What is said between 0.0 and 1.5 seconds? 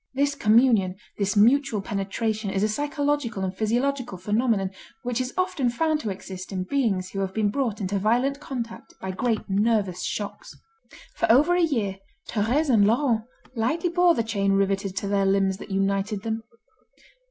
This communion, this